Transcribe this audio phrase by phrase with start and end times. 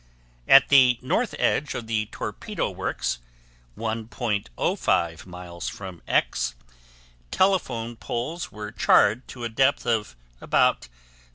[0.47, 3.19] At the north edge of the Torpedo works,
[3.77, 6.55] 1.05 miles from X,
[7.29, 10.89] telephone poles were charred to a depth of about 0.